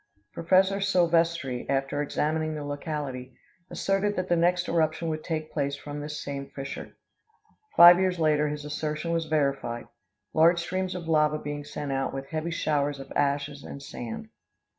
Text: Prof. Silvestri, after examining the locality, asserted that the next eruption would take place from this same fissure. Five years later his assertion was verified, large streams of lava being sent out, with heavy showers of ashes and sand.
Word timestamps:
Prof. 0.33 0.81
Silvestri, 0.83 1.69
after 1.69 2.01
examining 2.01 2.55
the 2.55 2.63
locality, 2.65 3.37
asserted 3.69 4.15
that 4.15 4.29
the 4.29 4.35
next 4.35 4.67
eruption 4.67 5.09
would 5.09 5.23
take 5.23 5.51
place 5.53 5.75
from 5.75 5.99
this 5.99 6.19
same 6.19 6.47
fissure. 6.49 6.97
Five 7.77 7.99
years 7.99 8.17
later 8.17 8.47
his 8.47 8.65
assertion 8.65 9.11
was 9.11 9.27
verified, 9.27 9.85
large 10.33 10.57
streams 10.59 10.95
of 10.95 11.07
lava 11.07 11.37
being 11.37 11.63
sent 11.63 11.91
out, 11.91 12.15
with 12.15 12.29
heavy 12.29 12.49
showers 12.49 12.99
of 12.99 13.11
ashes 13.15 13.63
and 13.63 13.79
sand. 13.79 14.29